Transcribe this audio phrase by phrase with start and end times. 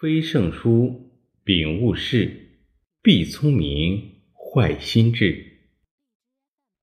[0.00, 1.10] 非圣书，
[1.42, 2.30] 秉勿事，
[3.02, 5.44] 必聪明，坏心智。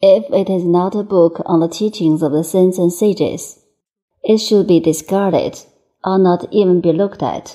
[0.00, 3.58] If it is not a book on the teachings of the saints and sages,
[4.24, 5.60] it should be discarded
[6.02, 7.52] or not even be looked at.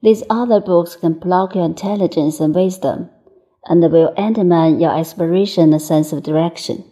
[0.00, 3.10] These other books can block your intelligence and wisdom,
[3.62, 6.82] and will undermine your aspiration and sense of direction.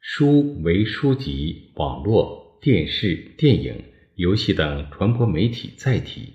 [0.00, 3.84] 书为书籍、网络、电视、电影、
[4.16, 6.34] 游戏等传播媒体载体，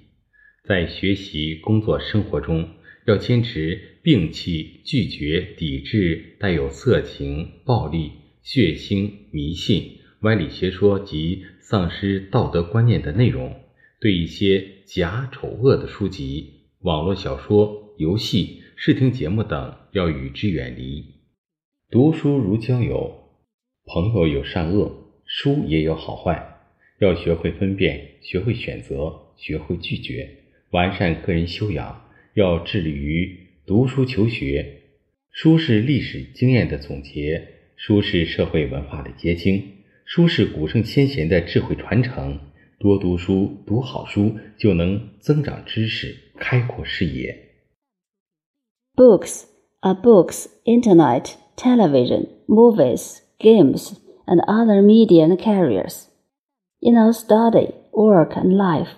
[0.68, 2.70] 在学习、工作、生活中，
[3.05, 13.53] 要坚持摒弃、拒绝、抵制带有色情、暴力、血腥、迷信、歪理邪说及丧失道德观念的内容。
[13.99, 21.03] 对一些假丑恶的书籍、网络小说、游戏、视听节目等，要与之远离。
[21.89, 23.20] 读书如交友。
[23.86, 26.58] 朋友有善恶，书也有好坏，
[27.00, 30.42] 要学会分辨，学会选择，学会拒绝，
[30.73, 32.02] 完善个人修养。
[32.34, 34.81] 要致力于读书求学。
[35.30, 39.64] 书是历史经验的总结，书是社会文化的结晶，
[40.03, 42.39] 书是古圣先贤的智慧传承。
[42.80, 47.52] 多读书，读好书，就能增长知识，开阔视野。
[48.95, 49.44] Books
[49.81, 53.94] are books, internet, television, movies, games,
[54.25, 56.08] and other media carriers.
[56.80, 58.90] In our study, work, and life,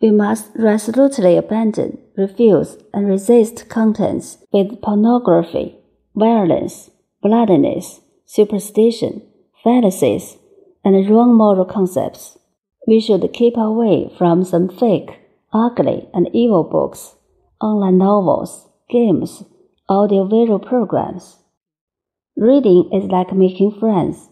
[0.00, 5.76] we must resolutely abandon, refuse, and resist contents with pornography,
[6.14, 6.90] violence,
[7.22, 9.22] bloodiness, superstition,
[9.64, 10.36] fallacies,
[10.84, 12.38] and wrong moral concepts.
[12.86, 15.18] We should keep away from some fake,
[15.52, 17.14] ugly, and evil books,
[17.60, 19.42] online novels, games,
[19.88, 21.38] audiovisual programs.
[22.36, 24.28] Reading is like making friends.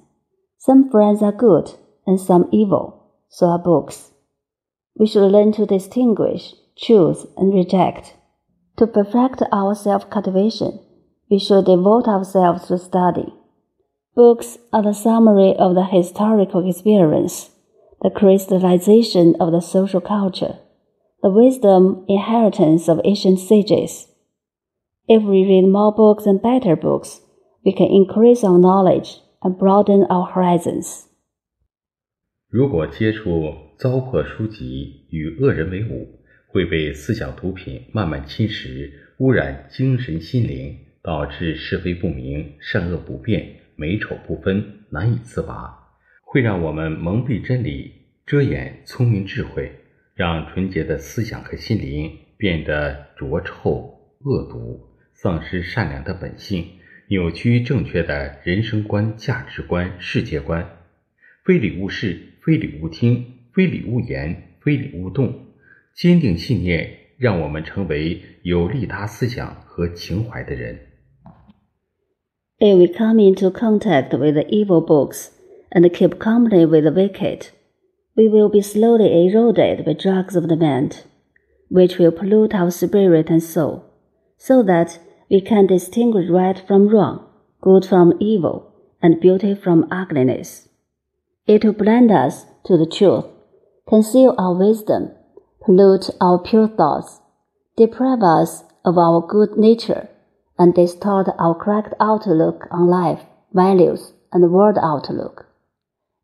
[0.59, 1.71] Some friends are good
[2.07, 4.11] and some evil, so are books.
[4.97, 8.15] We should learn to distinguish, choose, and reject.
[8.77, 10.81] To perfect our self cultivation,
[11.31, 13.33] we should devote ourselves to study.
[14.15, 17.51] Books are the summary of the historical experience,
[18.03, 20.59] the crystallization of the social culture,
[21.23, 24.07] the wisdom inheritance of ancient sages.
[25.09, 27.21] If we read more books and better books,
[27.65, 31.09] we can increase our knowledge and broaden our horizons.
[32.55, 45.77] 如果接触糟粕书籍，与恶人为伍，会被思想毒品慢慢侵蚀，污染精神心灵，导致是非不明、善恶不辨、美丑不分，难以自拔，
[46.23, 47.91] 会让我们蒙蔽真理，
[48.25, 49.73] 遮掩聪明智慧，
[50.15, 54.81] 让纯洁的思想和心灵变得浊臭、恶毒，
[55.13, 56.65] 丧失善良的本性。
[57.09, 60.65] 扭曲正确的人生观、价值观、世界观，
[61.46, 65.34] 非礼勿视，非礼勿听，非礼勿言，非礼勿动。
[65.96, 70.80] 坚定信念，让我们成为有利他思想和情怀的人。
[72.60, 75.30] If we come into contact with the evil books
[75.72, 77.48] and keep company with the wicked,
[78.16, 81.04] we will be slowly eroded by drugs of the mind,
[81.70, 83.84] which will pollute our spirit and soul,
[84.38, 85.00] so that
[85.30, 87.22] we can distinguish right from wrong,
[87.62, 90.68] good from evil, and beauty from ugliness.
[91.47, 93.27] It will blind us to the truth,
[93.87, 95.11] conceal our wisdom,
[95.63, 97.21] pollute our pure thoughts,
[97.77, 100.09] deprive us of our good nature,
[100.59, 103.21] and distort our correct outlook on life,
[103.53, 105.47] values, and world outlook.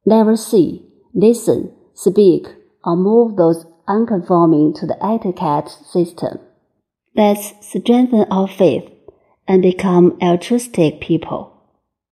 [0.07, 2.47] Never see, listen, speak,
[2.83, 6.39] or move those unconforming to the etiquette system.
[7.15, 8.89] Let's strengthen our faith
[9.47, 11.50] and become altruistic people.